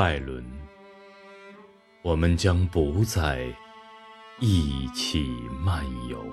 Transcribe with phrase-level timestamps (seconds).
[0.00, 0.42] 拜伦，
[2.00, 3.54] 我们将不再
[4.38, 5.30] 一起
[5.62, 6.24] 漫游。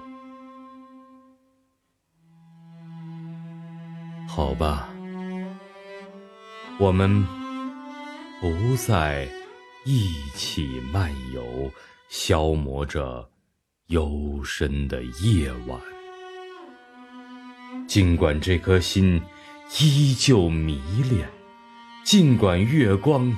[4.26, 4.88] 好吧，
[6.80, 7.22] 我们
[8.40, 9.28] 不再
[9.84, 11.70] 一起漫游，
[12.08, 13.30] 消磨着
[13.88, 15.78] 幽深的夜晚。
[17.86, 19.22] 尽管这颗心
[19.82, 21.30] 依旧迷恋，
[22.06, 23.30] 尽管月光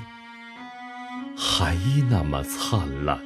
[1.40, 1.78] 还
[2.10, 3.18] 那么灿烂，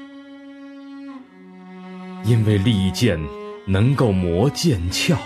[2.24, 3.20] 因为利剑
[3.66, 5.18] 能够磨剑鞘，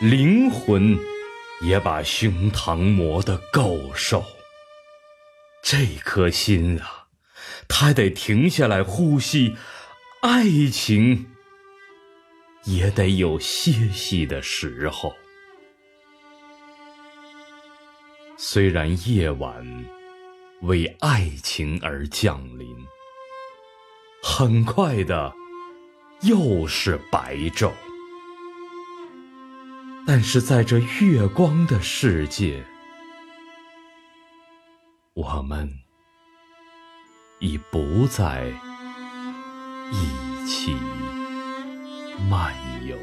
[0.00, 0.98] 灵魂。
[1.60, 4.22] 也把胸膛磨得够瘦。
[5.62, 7.06] 这颗心啊，
[7.68, 9.56] 它得停下来呼吸，
[10.20, 11.26] 爱情
[12.64, 15.14] 也得有歇息的时候。
[18.36, 19.64] 虽然夜晚
[20.62, 22.74] 为爱情而降临，
[24.22, 25.34] 很快的
[26.22, 27.70] 又是白昼。
[30.06, 32.64] 但是在这月光的世界，
[35.14, 35.70] 我们
[37.40, 38.52] 已不再
[39.92, 40.74] 一起
[42.30, 42.54] 漫
[42.86, 42.96] 游。